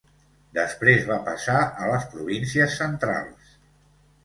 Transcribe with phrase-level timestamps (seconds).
[0.57, 3.55] Després va passar a les províncies Centrals.